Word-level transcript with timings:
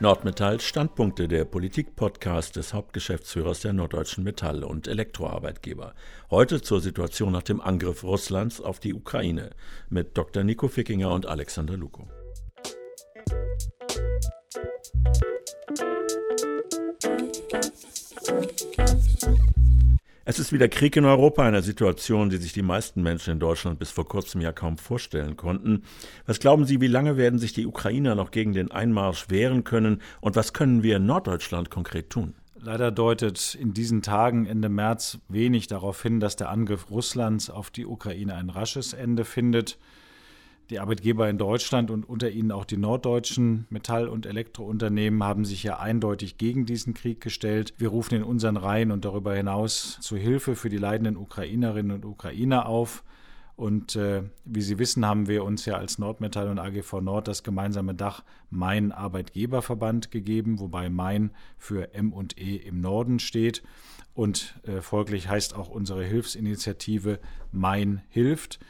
Nordmetall 0.00 0.60
Standpunkte, 0.60 1.26
der 1.26 1.44
Politik-Podcast 1.44 2.54
des 2.54 2.72
Hauptgeschäftsführers 2.72 3.60
der 3.60 3.72
Norddeutschen 3.72 4.22
Metall- 4.22 4.62
und 4.62 4.86
Elektroarbeitgeber. 4.86 5.92
Heute 6.30 6.62
zur 6.62 6.80
Situation 6.80 7.32
nach 7.32 7.42
dem 7.42 7.60
Angriff 7.60 8.04
Russlands 8.04 8.60
auf 8.60 8.78
die 8.78 8.94
Ukraine 8.94 9.50
mit 9.90 10.16
Dr. 10.16 10.44
Nico 10.44 10.68
Fickinger 10.68 11.10
und 11.10 11.26
Alexander 11.26 11.76
Luko. 11.76 12.06
Es 20.30 20.38
ist 20.38 20.52
wieder 20.52 20.68
Krieg 20.68 20.94
in 20.94 21.06
Europa, 21.06 21.42
eine 21.42 21.62
Situation, 21.62 22.28
die 22.28 22.36
sich 22.36 22.52
die 22.52 22.60
meisten 22.60 23.02
Menschen 23.02 23.32
in 23.32 23.40
Deutschland 23.40 23.78
bis 23.78 23.90
vor 23.90 24.06
kurzem 24.06 24.42
ja 24.42 24.52
kaum 24.52 24.76
vorstellen 24.76 25.38
konnten. 25.38 25.84
Was 26.26 26.38
glauben 26.38 26.66
Sie, 26.66 26.82
wie 26.82 26.86
lange 26.86 27.16
werden 27.16 27.38
sich 27.38 27.54
die 27.54 27.64
Ukrainer 27.64 28.14
noch 28.14 28.30
gegen 28.30 28.52
den 28.52 28.70
Einmarsch 28.70 29.30
wehren 29.30 29.64
können 29.64 30.02
und 30.20 30.36
was 30.36 30.52
können 30.52 30.82
wir 30.82 30.98
in 30.98 31.06
Norddeutschland 31.06 31.70
konkret 31.70 32.10
tun? 32.10 32.34
Leider 32.60 32.90
deutet 32.90 33.54
in 33.58 33.72
diesen 33.72 34.02
Tagen 34.02 34.44
Ende 34.44 34.68
März 34.68 35.18
wenig 35.30 35.66
darauf 35.66 36.02
hin, 36.02 36.20
dass 36.20 36.36
der 36.36 36.50
Angriff 36.50 36.90
Russlands 36.90 37.48
auf 37.48 37.70
die 37.70 37.86
Ukraine 37.86 38.34
ein 38.34 38.50
rasches 38.50 38.92
Ende 38.92 39.24
findet. 39.24 39.78
Die 40.70 40.80
Arbeitgeber 40.80 41.30
in 41.30 41.38
Deutschland 41.38 41.90
und 41.90 42.06
unter 42.06 42.30
ihnen 42.30 42.52
auch 42.52 42.66
die 42.66 42.76
norddeutschen 42.76 43.66
Metall- 43.70 44.08
und 44.08 44.26
Elektrounternehmen 44.26 45.24
haben 45.24 45.46
sich 45.46 45.62
ja 45.62 45.78
eindeutig 45.78 46.36
gegen 46.36 46.66
diesen 46.66 46.92
Krieg 46.92 47.22
gestellt. 47.22 47.72
Wir 47.78 47.88
rufen 47.88 48.16
in 48.16 48.22
unseren 48.22 48.58
Reihen 48.58 48.90
und 48.90 49.06
darüber 49.06 49.34
hinaus 49.34 49.98
zu 50.02 50.16
Hilfe 50.16 50.56
für 50.56 50.68
die 50.68 50.76
leidenden 50.76 51.16
Ukrainerinnen 51.16 51.92
und 51.92 52.04
Ukrainer 52.04 52.66
auf. 52.66 53.02
Und 53.56 53.96
äh, 53.96 54.22
wie 54.44 54.60
Sie 54.60 54.78
wissen, 54.78 55.06
haben 55.06 55.26
wir 55.26 55.42
uns 55.42 55.64
ja 55.64 55.76
als 55.76 55.98
Nordmetall 55.98 56.48
und 56.48 56.58
AGV 56.58 57.00
Nord 57.00 57.28
das 57.28 57.42
gemeinsame 57.42 57.94
Dach 57.94 58.22
Main 58.50 58.92
Arbeitgeberverband 58.92 60.10
gegeben, 60.10 60.60
wobei 60.60 60.90
Main 60.90 61.30
für 61.56 61.94
M 61.94 62.12
und 62.12 62.38
E 62.38 62.56
im 62.56 62.80
Norden 62.82 63.18
steht. 63.20 63.62
Und 64.12 64.60
äh, 64.64 64.82
folglich 64.82 65.28
heißt 65.28 65.56
auch 65.56 65.70
unsere 65.70 66.04
Hilfsinitiative 66.04 67.20
Main 67.52 68.02
hilft. 68.10 68.60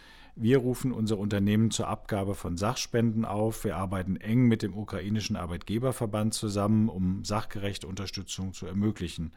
Wir 0.41 0.59
rufen 0.59 0.93
unser 0.93 1.19
Unternehmen 1.19 1.73
zur 1.73 1.89
Abgabe 1.89 2.37
von 2.37 2.57
Sachspenden 2.57 3.25
auf. 3.25 3.65
Wir 3.65 3.77
arbeiten 3.77 4.15
eng 4.15 4.47
mit 4.47 4.63
dem 4.63 4.73
ukrainischen 4.73 5.35
Arbeitgeberverband 5.35 6.33
zusammen, 6.33 6.89
um 6.89 7.25
sachgerechte 7.25 7.89
Unterstützung 7.89 8.53
zu 8.53 8.65
ermöglichen. 8.67 9.33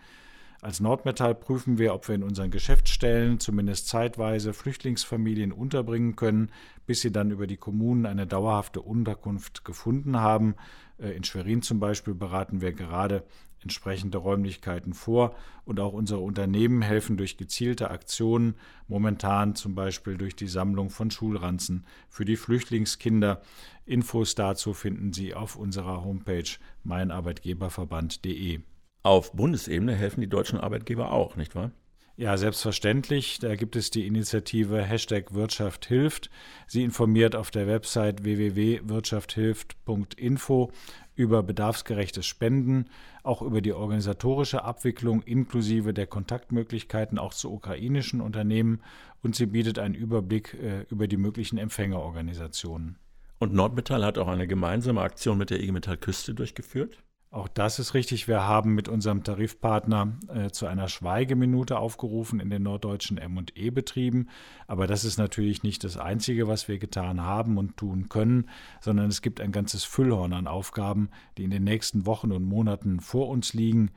Als 0.64 0.80
Nordmetall 0.80 1.34
prüfen 1.34 1.80
wir, 1.80 1.96
ob 1.96 2.08
wir 2.08 2.14
in 2.14 2.22
unseren 2.22 2.52
Geschäftsstellen 2.52 3.40
zumindest 3.40 3.88
zeitweise 3.88 4.54
Flüchtlingsfamilien 4.54 5.52
unterbringen 5.52 6.16
können, 6.16 6.52
bis 6.86 7.02
sie 7.02 7.12
dann 7.12 7.32
über 7.32 7.48
die 7.48 7.58
Kommunen 7.58 8.06
eine 8.06 8.28
dauerhafte 8.28 8.80
Unterkunft 8.80 9.66
gefunden 9.66 10.20
haben. 10.20 10.54
Äh, 11.00 11.14
in 11.16 11.24
Schwerin 11.24 11.64
zum 11.64 11.80
Beispiel 11.80 12.14
beraten 12.14 12.62
wir 12.62 12.74
gerade 12.74 13.24
entsprechende 13.64 14.20
Räumlichkeiten 14.20 14.94
vor 14.94 15.36
und 15.66 15.80
auch 15.80 15.94
unsere 15.94 16.20
Unternehmen 16.20 16.84
helfen 16.84 17.18
durch 17.18 17.38
gezielte 17.38 17.90
Aktionen, 17.90 18.54
momentan 18.88 19.56
zum 19.56 19.74
Beispiel 19.74 20.16
durch 20.16 20.36
die 20.36 20.48
Sammlung 20.48 20.92
von 20.92 21.10
Schulranzen 21.10 21.88
für 22.08 22.26
die 22.26 22.38
Flüchtlingskinder. 22.38 23.42
Infos 23.88 24.36
dazu 24.36 24.76
finden 24.76 25.12
Sie 25.12 25.34
auf 25.34 25.56
unserer 25.56 26.04
Homepage 26.04 26.50
meinarbeitgeberverband.de. 26.84 28.62
Auf 29.04 29.34
Bundesebene 29.34 29.94
helfen 29.96 30.22
die 30.22 30.30
deutschen 30.30 30.60
Arbeitgeber 30.60 31.12
auch, 31.12 31.36
nicht 31.36 31.56
wahr? 31.56 31.72
Ja, 32.18 32.38
selbstverständlich. 32.38 33.40
Da 33.40 33.56
gibt 33.56 33.76
es 33.76 33.90
die 33.90 34.06
Initiative 34.06 34.84
Hashtag 34.84 35.34
Wirtschaft 35.34 35.88
hilft. 35.88 36.30
Sie 36.68 36.84
informiert 36.84 37.36
auf 37.36 37.50
der 37.50 37.66
Website 37.66 38.24
www.wirtschafthilft.info 38.24 40.72
über 41.16 41.42
bedarfsgerechtes 41.42 42.28
Spenden, 42.28 42.92
auch 43.24 43.42
über 43.42 43.62
die 43.62 43.74
organisatorische 43.74 44.64
Abwicklung 44.64 45.24
inklusive 45.24 45.96
der 45.96 46.06
Kontaktmöglichkeiten 46.06 47.18
auch 47.18 47.34
zu 47.34 47.52
ukrainischen 47.52 48.22
Unternehmen 48.22 48.84
und 49.24 49.36
sie 49.36 49.48
bietet 49.48 49.80
einen 49.80 49.96
Überblick 49.96 50.54
äh, 50.54 50.86
über 50.90 51.08
die 51.08 51.18
möglichen 51.18 51.58
Empfängerorganisationen. 51.58 53.00
Und 53.40 53.52
Nordmetall 53.54 54.06
hat 54.06 54.20
auch 54.20 54.28
eine 54.28 54.46
gemeinsame 54.48 55.02
Aktion 55.02 55.40
mit 55.40 55.50
der 55.50 55.60
IG 55.60 55.72
Metall 55.72 55.98
Küste 55.98 56.36
durchgeführt? 56.36 57.00
Auch 57.34 57.48
das 57.48 57.80
ist 57.80 57.94
richtig. 57.94 58.28
Wir 58.28 58.46
haben 58.46 58.76
mit 58.76 58.90
unserem 58.90 59.24
Tarifpartner 59.24 60.18
äh, 60.28 60.50
zu 60.50 60.66
einer 60.68 60.90
Schweigeminute 60.90 61.80
aufgerufen 61.80 62.42
in 62.42 62.50
den 62.50 62.64
norddeutschen 62.64 63.18
M&E-Betrieben. 63.18 64.28
Aber 64.68 64.86
das 64.86 65.06
ist 65.06 65.18
natürlich 65.18 65.64
nicht 65.64 65.86
das 65.86 65.96
Einzige, 65.96 66.50
was 66.50 66.68
wir 66.68 66.78
getan 66.78 67.22
haben 67.22 67.58
und 67.58 67.78
tun 67.78 68.10
können, 68.10 68.50
sondern 68.82 69.08
es 69.08 69.22
gibt 69.22 69.40
ein 69.40 69.54
ganzes 69.54 69.86
Füllhorn 69.86 70.34
an 70.34 70.46
Aufgaben, 70.46 71.10
die 71.38 71.46
in 71.46 71.52
den 71.52 71.64
nächsten 71.64 72.06
Wochen 72.06 72.34
und 72.34 72.44
Monaten 72.44 73.00
vor 73.00 73.30
uns 73.30 73.54
liegen. 73.54 73.92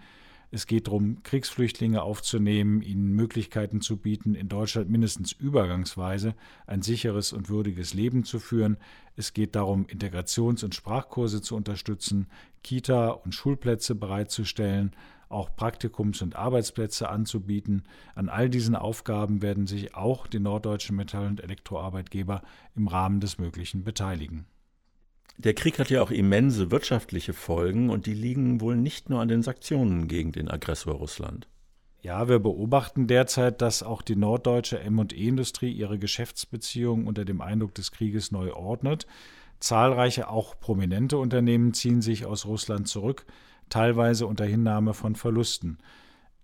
Es 0.55 0.69
geht 0.69 0.87
darum, 0.87 1.21
Kriegsflüchtlinge 1.25 2.05
aufzunehmen, 2.05 2.81
ihnen 2.81 3.11
Möglichkeiten 3.11 3.81
zu 3.81 3.97
bieten, 3.97 4.37
in 4.37 4.49
Deutschland 4.49 4.89
mindestens 4.89 5.33
übergangsweise 5.33 6.37
ein 6.69 6.81
sicheres 6.81 7.33
und 7.33 7.49
würdiges 7.49 7.93
Leben 7.93 8.23
zu 8.23 8.39
führen. 8.39 8.77
Es 9.17 9.33
geht 9.33 9.57
darum, 9.57 9.85
Integrations- 9.87 10.65
und 10.65 10.73
Sprachkurse 10.73 11.43
zu 11.43 11.57
unterstützen, 11.57 12.29
Kita- 12.63 13.09
und 13.09 13.35
Schulplätze 13.35 13.97
bereitzustellen, 13.97 14.93
auch 15.29 15.51
Praktikums- 15.57 16.23
und 16.23 16.37
Arbeitsplätze 16.37 17.09
anzubieten. 17.09 17.83
An 18.15 18.29
all 18.29 18.49
diesen 18.49 18.77
Aufgaben 18.77 19.43
werden 19.43 19.67
sich 19.67 19.97
auch 19.97 20.29
die 20.29 20.39
norddeutschen 20.39 20.95
Metall- 20.95 21.27
und 21.27 21.43
Elektroarbeitgeber 21.43 22.43
im 22.77 22.87
Rahmen 22.87 23.19
des 23.19 23.39
Möglichen 23.39 23.83
beteiligen. 23.83 24.47
Der 25.37 25.55
Krieg 25.55 25.79
hat 25.79 25.91
ja 25.91 26.03
auch 26.03 26.11
immense 26.11 26.71
wirtschaftliche 26.71 27.33
Folgen 27.33 27.91
und 27.91 28.07
die 28.07 28.15
liegen 28.15 28.61
wohl 28.61 28.77
nicht 28.77 29.11
nur 29.11 29.21
an 29.21 29.29
den 29.29 29.43
Sanktionen 29.43 30.07
gegen 30.07 30.33
den 30.33 30.49
Aggressor 30.49 30.95
Russland. 30.95 31.49
Ja, 32.03 32.29
wir 32.29 32.39
beobachten 32.39 33.07
derzeit, 33.07 33.63
dass 33.63 33.83
auch 33.83 34.03
die 34.03 34.15
norddeutsche 34.15 34.79
M&E-Industrie 34.79 35.73
ihre 35.73 35.99
Geschäftsbeziehungen 35.99 37.07
unter 37.07 37.25
dem 37.25 37.41
Eindruck 37.41 37.75
des 37.75 37.93
Krieges 37.93 38.31
neu 38.31 38.53
ordnet. 38.53 39.07
Zahlreiche, 39.59 40.29
auch 40.29 40.61
prominente 40.61 41.17
Unternehmen 41.17 41.73
ziehen 41.73 42.03
sich 42.03 42.27
aus 42.27 42.45
Russland 42.45 42.89
zurück, 42.89 43.25
teilweise 43.71 44.27
unter 44.27 44.45
Hinnahme 44.45 44.93
von 44.93 45.17
Verlusten. 45.17 45.79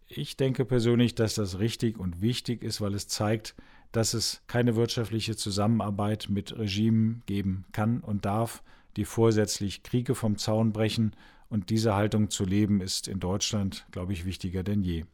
Ich 0.09 0.37
denke 0.37 0.65
persönlich, 0.65 1.15
dass 1.15 1.35
das 1.35 1.59
richtig 1.59 1.99
und 1.99 2.23
wichtig 2.23 2.63
ist, 2.65 2.81
weil 2.81 2.95
es 2.95 3.07
zeigt, 3.07 3.55
dass 3.93 4.15
es 4.15 4.43
keine 4.47 4.77
wirtschaftliche 4.77 5.37
Zusammenarbeit 5.37 6.29
mit 6.31 6.59
Regimen 6.59 7.23
geben 7.27 7.67
kann 7.73 8.01
und 8.01 8.25
darf, 8.25 8.63
die 8.97 9.05
vorsätzlich 9.05 9.83
Kriege 9.83 10.15
vom 10.15 10.37
Zaun 10.39 10.73
brechen, 10.73 11.15
und 11.51 11.69
diese 11.69 11.95
Haltung 11.95 12.31
zu 12.31 12.45
leben 12.45 12.81
ist 12.81 13.09
in 13.09 13.19
Deutschland, 13.19 13.85
glaube 13.91 14.13
ich, 14.13 14.25
wichtiger 14.25 14.63
denn 14.63 14.83
je. 14.83 15.05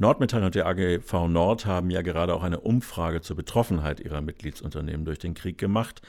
Nordmetall 0.00 0.44
und 0.44 0.54
der 0.54 0.66
AGV 0.66 1.26
Nord 1.26 1.66
haben 1.66 1.90
ja 1.90 2.02
gerade 2.02 2.32
auch 2.32 2.44
eine 2.44 2.60
Umfrage 2.60 3.20
zur 3.20 3.34
Betroffenheit 3.34 3.98
ihrer 3.98 4.20
Mitgliedsunternehmen 4.20 5.04
durch 5.04 5.18
den 5.18 5.34
Krieg 5.34 5.58
gemacht. 5.58 6.02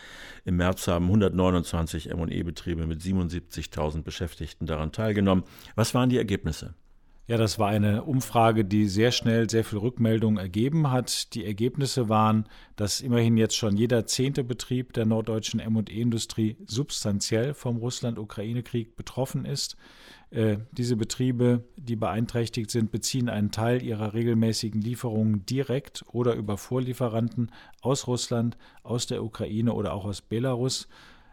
Im 0.45 0.57
März 0.57 0.87
haben 0.87 1.05
129 1.05 2.11
M&E-Betriebe 2.11 2.85
mit 2.85 3.01
77.000 3.01 4.03
Beschäftigten 4.03 4.67
daran 4.67 4.91
teilgenommen. 4.91 5.43
Was 5.75 5.95
waren 5.95 6.09
die 6.09 6.19
Ergebnisse? 6.19 6.75
Ja, 7.29 7.37
das 7.37 7.59
war 7.59 7.67
eine 7.69 8.05
Umfrage, 8.05 8.65
die 8.65 8.87
sehr 8.87 9.11
schnell 9.11 9.51
sehr 9.51 9.63
viel 9.63 9.77
Rückmeldungen 9.77 10.39
ergeben 10.39 10.89
hat. 10.89 11.35
Die 11.35 11.45
Ergebnisse 11.45 12.09
waren, 12.09 12.45
dass 12.75 13.01
immerhin 13.01 13.37
jetzt 13.37 13.55
schon 13.55 13.77
jeder 13.77 14.07
zehnte 14.07 14.43
Betrieb 14.43 14.93
der 14.93 15.05
norddeutschen 15.05 15.59
M&E-Industrie 15.59 16.57
substanziell 16.65 17.53
vom 17.53 17.77
Russland-Ukraine-Krieg 17.77 18.95
betroffen 18.95 19.45
ist. 19.45 19.77
Äh, 20.31 20.57
diese 20.71 20.95
Betriebe, 20.95 21.65
die 21.77 21.95
beeinträchtigt 21.95 22.71
sind, 22.71 22.89
beziehen 22.89 23.29
einen 23.29 23.51
Teil 23.51 23.83
ihrer 23.83 24.15
regelmäßigen 24.15 24.81
Lieferungen 24.81 25.45
direkt 25.45 26.03
oder 26.11 26.33
über 26.33 26.57
Vorlieferanten 26.57 27.51
aus 27.83 28.07
Russland, 28.07 28.57
aus 28.81 29.05
der 29.05 29.23
Ukraine 29.23 29.73
oder 29.73 29.93
auch 29.93 30.05
aus 30.05 30.21
Belarus. 30.21 30.87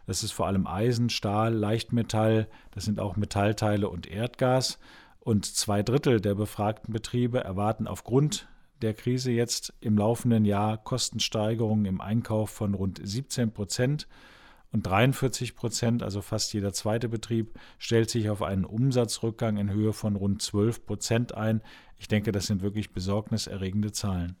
Das 0.05 0.21
ist 0.21 0.31
vor 0.31 0.45
allem 0.45 0.67
Eisen, 0.67 1.09
Stahl, 1.09 1.55
Leichtmetall, 1.55 2.47
das 2.69 2.85
sind 2.85 2.99
auch 2.99 3.15
Metallteile 3.15 3.89
und 3.89 4.05
Erdgas. 4.05 4.77
Und 5.27 5.45
zwei 5.45 5.83
Drittel 5.83 6.21
der 6.21 6.35
befragten 6.35 6.93
Betriebe 6.93 7.43
erwarten 7.43 7.85
aufgrund 7.85 8.47
der 8.81 8.93
Krise 8.93 9.29
jetzt 9.29 9.73
im 9.81 9.97
laufenden 9.97 10.45
Jahr 10.45 10.77
Kostensteigerungen 10.77 11.83
im 11.83 11.99
Einkauf 11.99 12.49
von 12.49 12.73
rund 12.73 13.01
17 13.03 13.51
Prozent. 13.51 14.07
Und 14.71 14.87
43 14.87 15.53
Prozent, 15.57 16.01
also 16.01 16.21
fast 16.21 16.53
jeder 16.53 16.71
zweite 16.71 17.09
Betrieb, 17.09 17.59
stellt 17.77 18.09
sich 18.09 18.29
auf 18.29 18.41
einen 18.41 18.63
Umsatzrückgang 18.63 19.57
in 19.57 19.69
Höhe 19.69 19.91
von 19.91 20.15
rund 20.15 20.41
12 20.41 20.85
Prozent 20.85 21.35
ein. 21.35 21.61
Ich 21.97 22.07
denke, 22.07 22.31
das 22.31 22.47
sind 22.47 22.61
wirklich 22.61 22.93
besorgniserregende 22.93 23.91
Zahlen. 23.91 24.37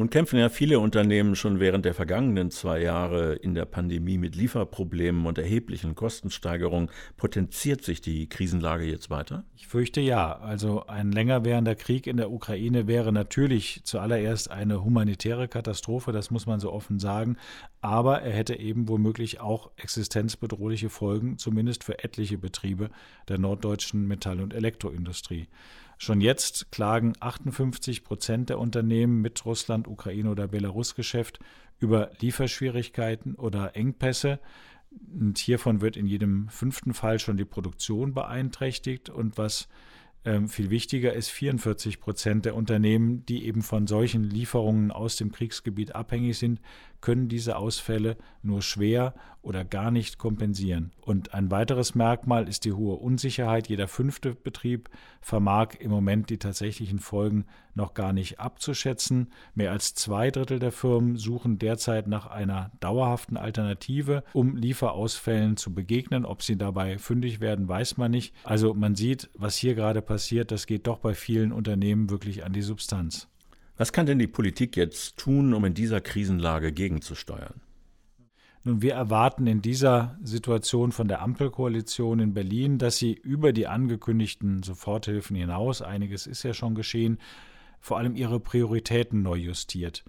Nun 0.00 0.08
kämpfen 0.08 0.38
ja 0.38 0.48
viele 0.48 0.80
Unternehmen 0.80 1.36
schon 1.36 1.60
während 1.60 1.84
der 1.84 1.92
vergangenen 1.92 2.50
zwei 2.50 2.80
Jahre 2.80 3.34
in 3.34 3.54
der 3.54 3.66
Pandemie 3.66 4.16
mit 4.16 4.34
Lieferproblemen 4.34 5.26
und 5.26 5.36
erheblichen 5.36 5.94
Kostensteigerungen. 5.94 6.88
Potenziert 7.18 7.84
sich 7.84 8.00
die 8.00 8.26
Krisenlage 8.26 8.84
jetzt 8.84 9.10
weiter? 9.10 9.44
Ich 9.56 9.66
fürchte 9.66 10.00
ja. 10.00 10.38
Also 10.38 10.86
ein 10.86 11.12
länger 11.12 11.44
währender 11.44 11.74
Krieg 11.74 12.06
in 12.06 12.16
der 12.16 12.30
Ukraine 12.30 12.86
wäre 12.86 13.12
natürlich 13.12 13.82
zuallererst 13.84 14.50
eine 14.50 14.82
humanitäre 14.82 15.48
Katastrophe, 15.48 16.12
das 16.12 16.30
muss 16.30 16.46
man 16.46 16.60
so 16.60 16.72
offen 16.72 16.98
sagen. 16.98 17.36
Aber 17.82 18.22
er 18.22 18.32
hätte 18.32 18.58
eben 18.58 18.88
womöglich 18.88 19.40
auch 19.40 19.70
existenzbedrohliche 19.76 20.88
Folgen, 20.88 21.36
zumindest 21.36 21.84
für 21.84 22.02
etliche 22.02 22.38
Betriebe 22.38 22.88
der 23.28 23.36
norddeutschen 23.36 24.08
Metall- 24.08 24.40
und 24.40 24.54
Elektroindustrie. 24.54 25.48
Schon 26.02 26.22
jetzt 26.22 26.72
klagen 26.72 27.12
58 27.20 28.04
Prozent 28.04 28.48
der 28.48 28.58
Unternehmen 28.58 29.20
mit 29.20 29.44
Russland, 29.44 29.86
Ukraine 29.86 30.30
oder 30.30 30.48
Belarus-Geschäft 30.48 31.40
über 31.78 32.10
Lieferschwierigkeiten 32.20 33.34
oder 33.34 33.76
Engpässe. 33.76 34.40
Und 35.12 35.36
hiervon 35.36 35.82
wird 35.82 35.98
in 35.98 36.06
jedem 36.06 36.48
fünften 36.48 36.94
Fall 36.94 37.18
schon 37.18 37.36
die 37.36 37.44
Produktion 37.44 38.14
beeinträchtigt. 38.14 39.10
Und 39.10 39.36
was 39.36 39.68
ähm, 40.24 40.48
viel 40.48 40.68
wichtiger 40.70 41.14
ist, 41.14 41.30
44 41.30 42.00
Prozent 42.00 42.44
der 42.44 42.54
Unternehmen, 42.54 43.24
die 43.24 43.46
eben 43.46 43.62
von 43.62 43.86
solchen 43.86 44.24
Lieferungen 44.24 44.90
aus 44.90 45.16
dem 45.16 45.32
Kriegsgebiet 45.32 45.94
abhängig 45.94 46.38
sind, 46.38 46.60
können 47.00 47.28
diese 47.28 47.56
Ausfälle 47.56 48.18
nur 48.42 48.60
schwer 48.60 49.14
oder 49.40 49.64
gar 49.64 49.90
nicht 49.90 50.18
kompensieren. 50.18 50.92
Und 51.00 51.32
ein 51.32 51.50
weiteres 51.50 51.94
Merkmal 51.94 52.48
ist 52.48 52.66
die 52.66 52.74
hohe 52.74 52.96
Unsicherheit. 52.96 53.68
Jeder 53.68 53.88
fünfte 53.88 54.34
Betrieb 54.34 54.90
vermag 55.22 55.76
im 55.78 55.90
Moment 55.90 56.28
die 56.28 56.38
tatsächlichen 56.38 56.98
Folgen 56.98 57.46
noch 57.74 57.94
gar 57.94 58.12
nicht 58.12 58.40
abzuschätzen. 58.40 59.32
Mehr 59.54 59.72
als 59.72 59.94
zwei 59.94 60.30
Drittel 60.30 60.58
der 60.58 60.72
Firmen 60.72 61.16
suchen 61.16 61.58
derzeit 61.58 62.06
nach 62.06 62.26
einer 62.26 62.70
dauerhaften 62.80 63.36
Alternative, 63.36 64.24
um 64.32 64.56
Lieferausfällen 64.56 65.56
zu 65.56 65.74
begegnen. 65.74 66.24
Ob 66.24 66.42
sie 66.42 66.56
dabei 66.56 66.98
fündig 66.98 67.40
werden, 67.40 67.68
weiß 67.68 67.96
man 67.96 68.10
nicht. 68.10 68.34
Also 68.44 68.74
man 68.74 68.94
sieht, 68.94 69.30
was 69.34 69.56
hier 69.56 69.74
gerade 69.74 70.02
passiert, 70.02 70.50
das 70.50 70.66
geht 70.66 70.86
doch 70.86 70.98
bei 70.98 71.14
vielen 71.14 71.52
Unternehmen 71.52 72.10
wirklich 72.10 72.44
an 72.44 72.52
die 72.52 72.62
Substanz. 72.62 73.28
Was 73.76 73.92
kann 73.92 74.06
denn 74.06 74.18
die 74.18 74.26
Politik 74.26 74.76
jetzt 74.76 75.16
tun, 75.16 75.54
um 75.54 75.64
in 75.64 75.74
dieser 75.74 76.00
Krisenlage 76.00 76.72
gegenzusteuern? 76.72 77.62
Nun, 78.62 78.82
wir 78.82 78.92
erwarten 78.92 79.46
in 79.46 79.62
dieser 79.62 80.18
Situation 80.22 80.92
von 80.92 81.08
der 81.08 81.22
Ampelkoalition 81.22 82.20
in 82.20 82.34
Berlin, 82.34 82.76
dass 82.76 82.98
sie 82.98 83.14
über 83.14 83.54
die 83.54 83.66
angekündigten 83.66 84.62
Soforthilfen 84.62 85.34
hinaus, 85.34 85.80
einiges 85.80 86.26
ist 86.26 86.42
ja 86.42 86.52
schon 86.52 86.74
geschehen, 86.74 87.18
vor 87.80 87.98
allem 87.98 88.16
ihre 88.16 88.40
Prioritäten 88.40 89.22
neu 89.22 89.36
justiert. 89.36 90.04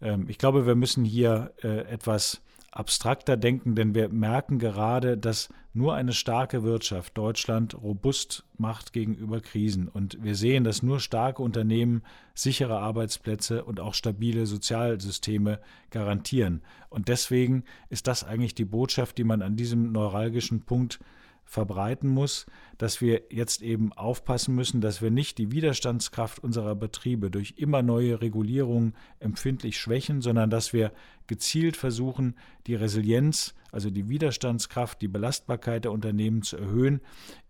Ähm, 0.00 0.26
ich 0.28 0.38
glaube, 0.38 0.66
wir 0.66 0.74
müssen 0.74 1.04
hier 1.04 1.52
äh, 1.62 1.80
etwas 1.88 2.40
abstrakter 2.74 3.36
denken, 3.36 3.76
denn 3.76 3.94
wir 3.94 4.08
merken 4.08 4.58
gerade, 4.58 5.16
dass 5.16 5.48
nur 5.72 5.94
eine 5.94 6.12
starke 6.12 6.64
Wirtschaft 6.64 7.16
Deutschland 7.16 7.74
robust 7.74 8.44
macht 8.58 8.92
gegenüber 8.92 9.40
Krisen. 9.40 9.88
Und 9.88 10.22
wir 10.22 10.34
sehen, 10.34 10.64
dass 10.64 10.82
nur 10.82 10.98
starke 10.98 11.42
Unternehmen 11.42 12.02
sichere 12.34 12.78
Arbeitsplätze 12.78 13.64
und 13.64 13.78
auch 13.78 13.94
stabile 13.94 14.46
Sozialsysteme 14.46 15.60
garantieren. 15.90 16.62
Und 16.90 17.08
deswegen 17.08 17.64
ist 17.90 18.08
das 18.08 18.24
eigentlich 18.24 18.54
die 18.56 18.64
Botschaft, 18.64 19.18
die 19.18 19.24
man 19.24 19.42
an 19.42 19.56
diesem 19.56 19.92
neuralgischen 19.92 20.62
Punkt 20.62 20.98
verbreiten 21.44 22.08
muss, 22.08 22.46
dass 22.78 23.00
wir 23.00 23.22
jetzt 23.30 23.62
eben 23.62 23.92
aufpassen 23.92 24.54
müssen, 24.54 24.80
dass 24.80 25.02
wir 25.02 25.10
nicht 25.10 25.38
die 25.38 25.52
Widerstandskraft 25.52 26.38
unserer 26.38 26.74
Betriebe 26.74 27.30
durch 27.30 27.54
immer 27.56 27.82
neue 27.82 28.20
Regulierungen 28.20 28.94
empfindlich 29.20 29.78
schwächen, 29.78 30.20
sondern 30.20 30.50
dass 30.50 30.72
wir 30.72 30.92
gezielt 31.26 31.76
versuchen, 31.76 32.34
die 32.66 32.74
Resilienz, 32.74 33.54
also 33.72 33.90
die 33.90 34.08
Widerstandskraft, 34.08 35.00
die 35.00 35.08
Belastbarkeit 35.08 35.84
der 35.84 35.92
Unternehmen 35.92 36.42
zu 36.42 36.56
erhöhen, 36.56 37.00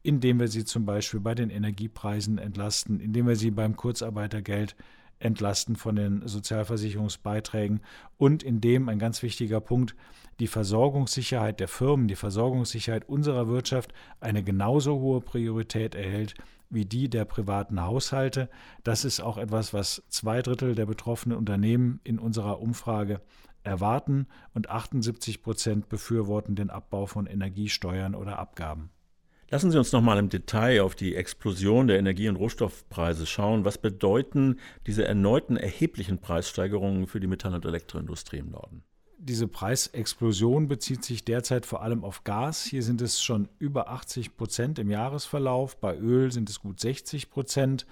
indem 0.03 0.41
wir 0.41 0.49
sie 0.49 0.65
zum 0.65 0.85
Beispiel 0.85 1.21
bei 1.21 1.35
den 1.35 1.51
Energiepreisen 1.51 2.39
entlasten, 2.39 3.01
indem 3.01 3.27
wir 3.27 3.37
sie 3.37 3.51
beim 3.51 3.77
Kurzarbeitergeld 3.77 4.73
entlasten 4.73 5.04
von 5.77 5.97
den 5.97 6.27
Sozialversicherungsbeiträgen 6.27 7.81
und 8.17 8.43
indem 8.43 8.89
ein 8.89 8.99
ganz 8.99 9.23
wichtiger 9.23 9.61
Punkt 9.61 9.97
die 10.41 10.47
Versorgungssicherheit 10.47 11.61
der 11.61 11.69
Firmen, 11.69 12.09
die 12.09 12.17
Versorgungssicherheit 12.17 13.09
unserer 13.09 13.49
Wirtschaft 13.49 13.93
eine 14.21 14.43
genauso 14.43 14.99
hohe 14.99 15.21
Priorität 15.21 15.95
erhält 15.95 16.35
wie 16.71 16.85
die 16.85 17.09
der 17.09 17.25
privaten 17.25 17.81
Haushalte. 17.81 18.51
Das 18.83 19.05
ist 19.05 19.21
auch 19.21 19.39
etwas, 19.39 19.73
was 19.73 20.03
zwei 20.09 20.43
Drittel 20.43 20.75
der 20.75 20.87
betroffenen 20.87 21.39
Unternehmen 21.39 22.01
in 22.05 22.19
unserer 22.19 22.61
Umfrage 22.61 23.21
erwarten 23.63 24.27
und 24.53 24.69
78 24.69 25.43
Prozent 25.43 25.89
befürworten 25.89 26.55
den 26.55 26.71
Abbau 26.71 27.07
von 27.07 27.27
Energiesteuern 27.27 28.15
oder 28.15 28.39
Abgaben. 28.39 28.91
Lassen 29.51 29.71
Sie 29.71 29.79
uns 29.79 29.93
noch 29.93 30.01
mal 30.01 30.19
im 30.19 30.31
Detail 30.31 30.83
auf 30.83 30.95
die 30.95 31.15
Explosion 31.15 31.87
der 31.87 31.99
Energie- 31.99 32.29
und 32.29 32.37
Rohstoffpreise 32.37 33.27
schauen. 33.27 33.65
Was 33.65 33.79
bedeuten 33.79 34.59
diese 34.87 35.05
erneuten 35.05 35.57
erheblichen 35.57 36.19
Preissteigerungen 36.19 37.07
für 37.07 37.21
die 37.21 37.27
Metall- 37.27 37.55
und 37.55 37.65
Elektroindustrie 37.65 38.39
im 38.39 38.51
Norden? 38.51 38.83
Diese 39.19 39.47
Preisexplosion 39.47 40.69
bezieht 40.69 41.05
sich 41.05 41.25
derzeit 41.25 41.67
vor 41.67 41.83
allem 41.83 42.05
auf 42.05 42.25
Gas. 42.25 42.65
Hier 42.65 42.83
sind 42.83 43.01
es 43.01 43.23
schon 43.23 43.49
über 43.59 43.89
80 43.89 44.37
Prozent 44.37 44.79
im 44.79 44.91
Jahresverlauf. 44.91 45.77
Bei 45.79 45.97
Öl 45.97 46.33
sind 46.33 46.51
es 46.51 46.61
gut 46.61 46.81
60 46.81 47.31
Prozent. 47.31 47.87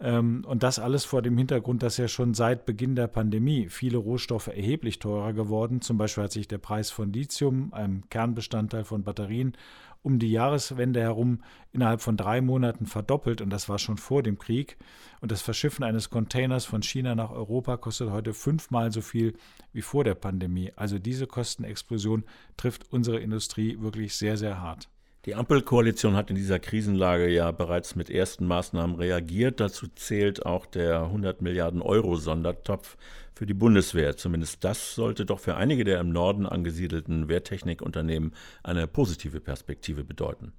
Ähm, 0.00 0.44
und 0.46 0.62
das 0.62 0.78
alles 0.78 1.04
vor 1.04 1.22
dem 1.22 1.36
Hintergrund, 1.36 1.82
dass 1.82 1.96
ja 1.96 2.08
schon 2.08 2.34
seit 2.34 2.66
Beginn 2.66 2.94
der 2.94 3.08
Pandemie 3.08 3.68
viele 3.68 3.98
Rohstoffe 3.98 4.46
erheblich 4.48 4.98
teurer 4.98 5.32
geworden. 5.32 5.80
Zum 5.80 5.98
Beispiel 5.98 6.24
hat 6.24 6.32
sich 6.32 6.48
der 6.48 6.58
Preis 6.58 6.90
von 6.90 7.12
Lithium, 7.12 7.72
einem 7.72 8.08
Kernbestandteil 8.08 8.84
von 8.84 9.02
Batterien, 9.02 9.56
um 10.02 10.20
die 10.20 10.30
Jahreswende 10.30 11.00
herum 11.00 11.42
innerhalb 11.72 12.00
von 12.00 12.16
drei 12.16 12.40
Monaten 12.40 12.86
verdoppelt 12.86 13.40
und 13.40 13.50
das 13.50 13.68
war 13.68 13.80
schon 13.80 13.96
vor 13.96 14.22
dem 14.22 14.38
Krieg. 14.38 14.76
Und 15.20 15.32
das 15.32 15.42
Verschiffen 15.42 15.82
eines 15.82 16.10
Containers 16.10 16.64
von 16.64 16.82
China 16.82 17.16
nach 17.16 17.32
Europa 17.32 17.76
kostet 17.76 18.10
heute 18.10 18.32
fünfmal 18.32 18.92
so 18.92 19.00
viel 19.00 19.34
wie 19.72 19.82
vor 19.82 20.04
der 20.04 20.14
Pandemie. 20.14 20.72
Also 20.76 21.00
diese 21.00 21.26
Kostenexplosion 21.26 22.24
trifft 22.56 22.92
unsere 22.92 23.18
Industrie 23.18 23.80
wirklich 23.80 24.14
sehr, 24.14 24.36
sehr 24.36 24.60
hart. 24.60 24.88
Die 25.28 25.34
Ampelkoalition 25.34 26.16
hat 26.16 26.30
in 26.30 26.36
dieser 26.36 26.58
Krisenlage 26.58 27.28
ja 27.28 27.50
bereits 27.50 27.94
mit 27.94 28.08
ersten 28.08 28.46
Maßnahmen 28.46 28.96
reagiert. 28.96 29.60
Dazu 29.60 29.86
zählt 29.94 30.46
auch 30.46 30.64
der 30.64 31.02
100 31.02 31.42
Milliarden 31.42 31.82
Euro 31.82 32.16
Sondertopf 32.16 32.96
für 33.34 33.44
die 33.44 33.52
Bundeswehr. 33.52 34.16
Zumindest 34.16 34.64
das 34.64 34.94
sollte 34.94 35.26
doch 35.26 35.38
für 35.38 35.56
einige 35.56 35.84
der 35.84 36.00
im 36.00 36.12
Norden 36.12 36.46
angesiedelten 36.46 37.28
Wehrtechnikunternehmen 37.28 38.32
eine 38.62 38.86
positive 38.86 39.40
Perspektive 39.40 40.02
bedeuten. 40.02 40.54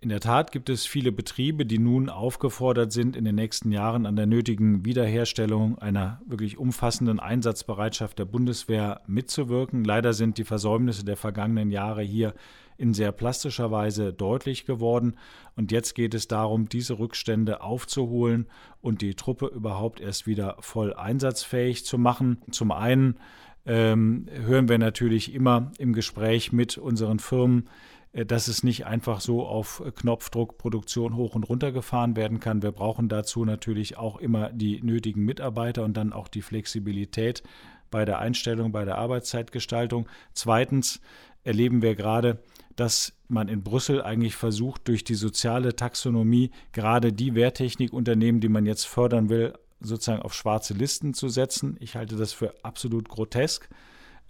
In 0.00 0.08
der 0.08 0.20
Tat 0.20 0.52
gibt 0.52 0.70
es 0.70 0.86
viele 0.86 1.10
Betriebe, 1.10 1.66
die 1.66 1.80
nun 1.80 2.08
aufgefordert 2.08 2.92
sind, 2.92 3.16
in 3.16 3.24
den 3.24 3.34
nächsten 3.34 3.72
Jahren 3.72 4.06
an 4.06 4.14
der 4.14 4.26
nötigen 4.26 4.84
Wiederherstellung 4.84 5.76
einer 5.80 6.22
wirklich 6.24 6.56
umfassenden 6.56 7.18
Einsatzbereitschaft 7.18 8.18
der 8.18 8.24
Bundeswehr 8.24 9.00
mitzuwirken. 9.08 9.82
Leider 9.84 10.12
sind 10.12 10.38
die 10.38 10.44
Versäumnisse 10.44 11.04
der 11.04 11.16
vergangenen 11.16 11.72
Jahre 11.72 12.02
hier 12.02 12.32
in 12.78 12.94
sehr 12.94 13.12
plastischer 13.12 13.70
Weise 13.70 14.12
deutlich 14.12 14.64
geworden. 14.64 15.16
Und 15.56 15.72
jetzt 15.72 15.94
geht 15.94 16.14
es 16.14 16.28
darum, 16.28 16.68
diese 16.68 16.98
Rückstände 16.98 17.60
aufzuholen 17.60 18.46
und 18.80 19.02
die 19.02 19.14
Truppe 19.14 19.46
überhaupt 19.46 20.00
erst 20.00 20.26
wieder 20.26 20.56
voll 20.60 20.94
einsatzfähig 20.94 21.84
zu 21.84 21.98
machen. 21.98 22.38
Zum 22.50 22.70
einen 22.70 23.18
ähm, 23.66 24.26
hören 24.30 24.68
wir 24.68 24.78
natürlich 24.78 25.34
immer 25.34 25.72
im 25.78 25.92
Gespräch 25.92 26.52
mit 26.52 26.78
unseren 26.78 27.18
Firmen, 27.18 27.68
äh, 28.12 28.24
dass 28.24 28.46
es 28.48 28.62
nicht 28.62 28.86
einfach 28.86 29.20
so 29.20 29.44
auf 29.44 29.82
Knopfdruck 29.96 30.56
Produktion 30.56 31.16
hoch 31.16 31.34
und 31.34 31.44
runter 31.44 31.72
gefahren 31.72 32.16
werden 32.16 32.38
kann. 32.38 32.62
Wir 32.62 32.72
brauchen 32.72 33.08
dazu 33.08 33.44
natürlich 33.44 33.98
auch 33.98 34.18
immer 34.18 34.50
die 34.50 34.80
nötigen 34.82 35.24
Mitarbeiter 35.24 35.84
und 35.84 35.96
dann 35.96 36.12
auch 36.12 36.28
die 36.28 36.42
Flexibilität 36.42 37.42
bei 37.90 38.04
der 38.04 38.18
Einstellung, 38.18 38.72
bei 38.72 38.84
der 38.84 38.98
Arbeitszeitgestaltung. 38.98 40.08
Zweitens 40.34 41.00
erleben 41.44 41.82
wir 41.82 41.94
gerade, 41.94 42.42
dass 42.76 43.12
man 43.28 43.48
in 43.48 43.62
Brüssel 43.62 44.02
eigentlich 44.02 44.36
versucht, 44.36 44.86
durch 44.88 45.02
die 45.04 45.14
soziale 45.14 45.74
Taxonomie 45.74 46.50
gerade 46.72 47.12
die 47.12 47.34
Wehrtechnikunternehmen, 47.34 48.40
die 48.40 48.48
man 48.48 48.66
jetzt 48.66 48.86
fördern 48.86 49.28
will, 49.28 49.54
sozusagen 49.80 50.22
auf 50.22 50.34
schwarze 50.34 50.74
Listen 50.74 51.14
zu 51.14 51.28
setzen. 51.28 51.76
Ich 51.80 51.96
halte 51.96 52.16
das 52.16 52.32
für 52.32 52.54
absolut 52.62 53.08
grotesk. 53.08 53.68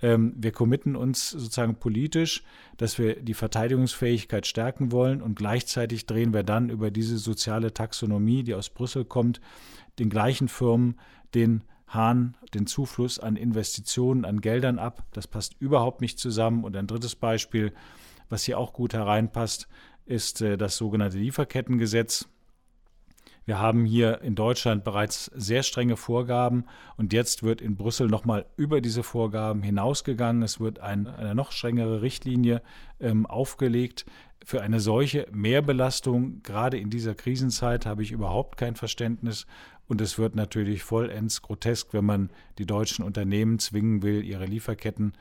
Ähm, 0.00 0.34
wir 0.36 0.52
committen 0.52 0.96
uns 0.96 1.30
sozusagen 1.30 1.76
politisch, 1.76 2.42
dass 2.76 2.98
wir 2.98 3.20
die 3.20 3.34
Verteidigungsfähigkeit 3.34 4.46
stärken 4.46 4.92
wollen 4.92 5.22
und 5.22 5.36
gleichzeitig 5.36 6.06
drehen 6.06 6.32
wir 6.32 6.42
dann 6.42 6.70
über 6.70 6.90
diese 6.90 7.18
soziale 7.18 7.74
Taxonomie, 7.74 8.44
die 8.44 8.54
aus 8.54 8.70
Brüssel 8.70 9.04
kommt, 9.04 9.40
den 9.98 10.08
gleichen 10.08 10.48
Firmen 10.48 10.98
den 11.34 11.62
Hahn, 11.88 12.37
den 12.54 12.66
Zufluss 12.66 13.18
an 13.18 13.37
Investitionen, 13.37 14.25
an 14.25 14.40
Geldern 14.40 14.78
ab. 14.78 15.04
Das 15.12 15.26
passt 15.26 15.57
überhaupt 15.59 16.00
nicht 16.00 16.18
zusammen. 16.18 16.64
Und 16.64 16.76
ein 16.76 16.87
drittes 16.87 17.16
Beispiel, 17.16 17.73
was 18.28 18.45
hier 18.45 18.59
auch 18.59 18.73
gut 18.73 18.92
hereinpasst, 18.92 19.68
ist 20.04 20.42
äh, 20.42 20.57
das 20.57 20.76
sogenannte 20.76 21.18
Lieferkettengesetz. 21.18 22.28
Wir 23.49 23.61
haben 23.61 23.87
hier 23.87 24.21
in 24.21 24.35
Deutschland 24.35 24.85
bereits 24.85 25.31
sehr 25.35 25.62
strenge 25.62 25.97
Vorgaben 25.97 26.67
und 26.99 27.14
jetzt 27.14 27.43
wird 27.43 27.62
in 27.62 27.76
Brüssel 27.76 28.07
nochmal 28.07 28.45
über 28.59 28.83
diese 28.83 29.02
Vorgaben 29.02 29.62
hinausgegangen. 29.62 30.43
Es 30.43 30.61
wird 30.61 30.81
ein, 30.81 31.07
eine 31.07 31.35
noch 31.35 31.50
strengere 31.50 32.02
Richtlinie 32.02 32.61
ähm, 33.00 33.25
aufgelegt. 33.25 34.05
Für 34.45 34.61
eine 34.61 34.81
solche 34.81 35.26
Mehrbelastung, 35.33 36.43
gerade 36.43 36.76
in 36.76 36.90
dieser 36.90 37.14
Krisenzeit, 37.14 37.87
habe 37.87 38.02
ich 38.02 38.12
überhaupt 38.12 38.59
kein 38.59 38.76
Verständnis. 38.76 39.47
Und 39.87 40.02
es 40.02 40.19
wird 40.19 40.37
natürlich 40.37 40.83
vollends 40.83 41.40
grotesk, 41.40 41.95
wenn 41.95 42.05
man 42.05 42.28
die 42.59 42.67
deutschen 42.67 43.02
Unternehmen 43.02 43.59
zwingen 43.59 44.02
will, 44.02 44.23
ihre 44.23 44.45
Lieferketten 44.45 45.14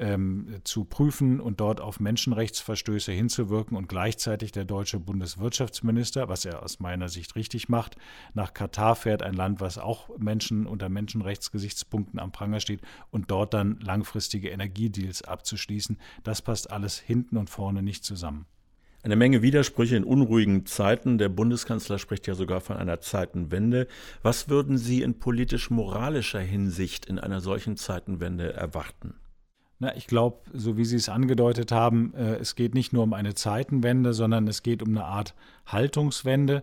ähm, 0.00 0.60
zu 0.64 0.84
prüfen 0.84 1.40
und 1.40 1.60
dort 1.60 1.80
auf 1.80 2.00
Menschenrechtsverstöße 2.00 3.12
hinzuwirken 3.12 3.76
und 3.76 3.88
gleichzeitig 3.88 4.52
der 4.52 4.64
deutsche 4.64 4.98
Bundeswirtschaftsminister, 4.98 6.28
was 6.28 6.44
er 6.44 6.62
aus 6.62 6.80
meiner 6.80 7.08
Sicht 7.08 7.36
richtig 7.36 7.68
macht, 7.68 7.96
nach 8.34 8.54
Katar 8.54 8.96
fährt, 8.96 9.22
ein 9.22 9.34
Land, 9.34 9.60
was 9.60 9.78
auch 9.78 10.16
Menschen 10.18 10.66
unter 10.66 10.88
Menschenrechtsgesichtspunkten 10.88 12.18
am 12.18 12.32
Pranger 12.32 12.60
steht 12.60 12.80
und 13.10 13.30
dort 13.30 13.54
dann 13.54 13.78
langfristige 13.80 14.48
Energiedeals 14.48 15.22
abzuschließen. 15.22 15.98
Das 16.24 16.42
passt 16.42 16.70
alles 16.70 16.98
hinten 16.98 17.36
und 17.36 17.50
vorne 17.50 17.82
nicht 17.82 18.04
zusammen. 18.04 18.46
Eine 19.02 19.16
Menge 19.16 19.40
Widersprüche 19.40 19.96
in 19.96 20.04
unruhigen 20.04 20.66
Zeiten. 20.66 21.16
Der 21.16 21.30
Bundeskanzler 21.30 21.98
spricht 21.98 22.26
ja 22.26 22.34
sogar 22.34 22.60
von 22.60 22.76
einer 22.76 23.00
Zeitenwende. 23.00 23.86
Was 24.22 24.50
würden 24.50 24.76
Sie 24.76 25.00
in 25.00 25.18
politisch-moralischer 25.18 26.40
Hinsicht 26.40 27.06
in 27.06 27.18
einer 27.18 27.40
solchen 27.40 27.78
Zeitenwende 27.78 28.52
erwarten? 28.52 29.14
Na, 29.82 29.96
ich 29.96 30.06
glaube, 30.06 30.38
so 30.52 30.76
wie 30.76 30.84
Sie 30.84 30.96
es 30.96 31.08
angedeutet 31.08 31.72
haben, 31.72 32.12
äh, 32.14 32.34
es 32.36 32.54
geht 32.54 32.74
nicht 32.74 32.92
nur 32.92 33.02
um 33.02 33.14
eine 33.14 33.34
Zeitenwende, 33.34 34.12
sondern 34.12 34.46
es 34.46 34.62
geht 34.62 34.82
um 34.82 34.90
eine 34.90 35.06
Art 35.06 35.34
Haltungswende. 35.64 36.62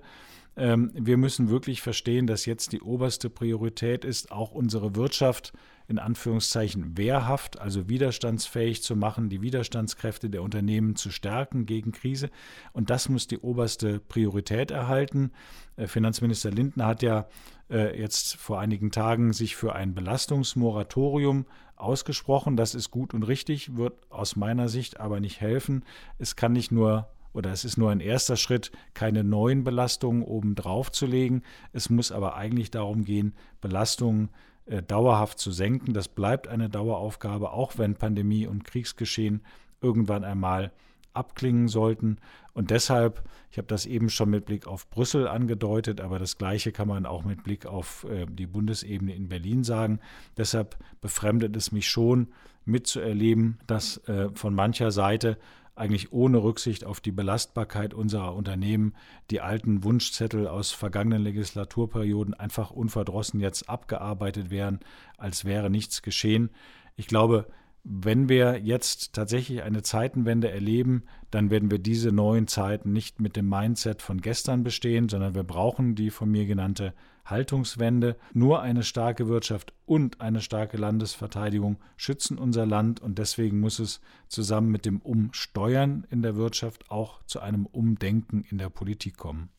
Ähm, 0.55 0.91
wir 0.93 1.17
müssen 1.17 1.49
wirklich 1.49 1.81
verstehen, 1.81 2.27
dass 2.27 2.45
jetzt 2.45 2.73
die 2.73 2.81
oberste 2.81 3.31
Priorität 3.31 4.05
ist, 4.05 4.31
auch 4.31 4.51
unsere 4.51 4.95
Wirtschaft 4.95 5.51
in 5.87 5.97
Anführungszeichen 5.97 6.95
wehrhaft, 6.97 7.59
also 7.59 7.89
widerstandsfähig 7.89 8.83
zu 8.83 8.95
machen, 8.95 9.29
die 9.29 9.41
Widerstandskräfte 9.41 10.29
der 10.29 10.43
Unternehmen 10.43 10.95
zu 10.95 11.09
stärken 11.09 11.65
gegen 11.65 11.93
Krise. 11.93 12.29
Und 12.71 12.91
das 12.91 13.09
muss 13.09 13.25
die 13.25 13.39
oberste 13.39 13.99
Priorität 13.99 14.69
erhalten. 14.69 15.31
Äh, 15.75 15.87
Finanzminister 15.87 16.51
Lindner 16.51 16.85
hat 16.85 17.01
ja 17.01 17.27
äh, 17.69 17.99
jetzt 17.99 18.35
vor 18.35 18.59
einigen 18.59 18.91
Tagen 18.91 19.33
sich 19.33 19.55
für 19.55 19.73
ein 19.73 19.93
Belastungsmoratorium 19.93 21.45
ausgesprochen. 21.75 22.57
Das 22.57 22.75
ist 22.75 22.91
gut 22.91 23.13
und 23.13 23.23
richtig, 23.23 23.75
wird 23.75 23.93
aus 24.09 24.35
meiner 24.35 24.69
Sicht 24.69 24.99
aber 24.99 25.19
nicht 25.19 25.41
helfen. 25.41 25.83
Es 26.17 26.35
kann 26.35 26.53
nicht 26.53 26.71
nur 26.71 27.07
oder 27.33 27.51
es 27.51 27.65
ist 27.65 27.77
nur 27.77 27.91
ein 27.91 27.99
erster 27.99 28.35
Schritt, 28.35 28.71
keine 28.95 29.23
neuen 29.23 29.63
Belastungen 29.63 30.23
obendrauf 30.23 30.91
zu 30.91 31.05
legen. 31.05 31.43
Es 31.71 31.89
muss 31.89 32.11
aber 32.11 32.35
eigentlich 32.35 32.71
darum 32.71 33.05
gehen, 33.05 33.35
Belastungen 33.61 34.29
äh, 34.65 34.81
dauerhaft 34.81 35.37
zu 35.37 35.51
senken. 35.51 35.93
Das 35.93 36.07
bleibt 36.07 36.47
eine 36.47 36.67
Daueraufgabe, 36.67 37.51
auch 37.51 37.77
wenn 37.77 37.95
Pandemie 37.95 38.47
und 38.47 38.63
Kriegsgeschehen 38.63 39.43
irgendwann 39.81 40.23
einmal 40.23 40.71
abklingen 41.17 41.67
sollten. 41.67 42.17
Und 42.53 42.71
deshalb, 42.71 43.23
ich 43.51 43.57
habe 43.57 43.67
das 43.67 43.85
eben 43.85 44.09
schon 44.09 44.29
mit 44.29 44.45
Blick 44.45 44.67
auf 44.67 44.89
Brüssel 44.89 45.27
angedeutet, 45.27 46.01
aber 46.01 46.19
das 46.19 46.37
Gleiche 46.37 46.71
kann 46.71 46.87
man 46.87 47.05
auch 47.05 47.23
mit 47.23 47.43
Blick 47.43 47.65
auf 47.65 48.05
äh, 48.09 48.25
die 48.27 48.47
Bundesebene 48.47 49.13
in 49.13 49.27
Berlin 49.27 49.63
sagen. 49.63 49.99
Deshalb 50.37 50.77
befremdet 51.01 51.55
es 51.55 51.71
mich 51.71 51.87
schon 51.87 52.27
mitzuerleben, 52.65 53.59
dass 53.67 53.97
äh, 54.07 54.29
von 54.33 54.53
mancher 54.53 54.91
Seite 54.91 55.37
eigentlich 55.77 56.11
ohne 56.11 56.41
Rücksicht 56.41 56.85
auf 56.85 56.99
die 56.99 57.11
Belastbarkeit 57.11 57.93
unserer 57.93 58.35
Unternehmen 58.35 58.93
die 59.29 59.41
alten 59.41 59.83
Wunschzettel 59.83 60.47
aus 60.47 60.71
vergangenen 60.71 61.21
Legislaturperioden 61.21 62.33
einfach 62.33 62.71
unverdrossen 62.71 63.39
jetzt 63.39 63.69
abgearbeitet 63.69 64.49
werden, 64.49 64.79
als 65.17 65.45
wäre 65.45 65.69
nichts 65.69 66.01
geschehen. 66.01 66.49
Ich 66.95 67.07
glaube, 67.07 67.47
wenn 67.89 68.27
wir 68.27 68.59
jetzt 68.59 69.13
tatsächlich 69.13 69.63
eine 69.63 69.81
Zeitenwende 69.81 70.51
erleben, 70.51 71.03
dann 71.31 71.49
werden 71.49 71.71
wir 71.71 71.79
diese 71.79 72.11
neuen 72.11 72.47
Zeiten 72.47 72.91
nicht 72.91 73.21
mit 73.21 73.37
dem 73.37 73.47
Mindset 73.47 74.01
von 74.01 74.19
gestern 74.19 74.63
bestehen, 74.63 75.07
sondern 75.07 75.35
wir 75.35 75.43
brauchen 75.43 75.95
die 75.95 76.09
von 76.09 76.29
mir 76.29 76.45
genannte 76.45 76.93
Haltungswende. 77.25 78.17
Nur 78.33 78.61
eine 78.61 78.83
starke 78.83 79.29
Wirtschaft 79.29 79.73
und 79.85 80.19
eine 80.19 80.41
starke 80.41 80.75
Landesverteidigung 80.75 81.77
schützen 81.95 82.37
unser 82.37 82.65
Land 82.65 82.99
und 82.99 83.19
deswegen 83.19 83.61
muss 83.61 83.79
es 83.79 84.01
zusammen 84.27 84.69
mit 84.69 84.85
dem 84.85 84.99
Umsteuern 84.99 86.05
in 86.09 86.21
der 86.21 86.35
Wirtschaft 86.35 86.91
auch 86.91 87.23
zu 87.23 87.39
einem 87.39 87.65
Umdenken 87.65 88.43
in 88.49 88.57
der 88.57 88.69
Politik 88.69 89.15
kommen. 89.15 89.49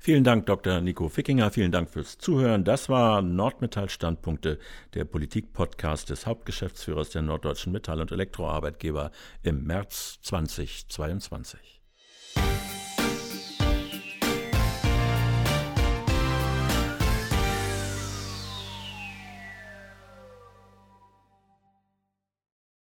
Vielen 0.00 0.22
Dank, 0.22 0.46
Dr. 0.46 0.80
Nico 0.80 1.08
Fickinger. 1.08 1.50
Vielen 1.50 1.72
Dank 1.72 1.90
fürs 1.90 2.18
Zuhören. 2.18 2.64
Das 2.64 2.88
war 2.88 3.20
Nordmetall 3.20 3.90
Standpunkte, 3.90 4.58
der 4.94 5.04
Politik-Podcast 5.04 6.10
des 6.10 6.24
Hauptgeschäftsführers 6.24 7.10
der 7.10 7.22
Norddeutschen 7.22 7.72
Metall- 7.72 8.00
und 8.00 8.12
Elektroarbeitgeber 8.12 9.10
im 9.42 9.64
März 9.64 10.20
2022. 10.22 11.77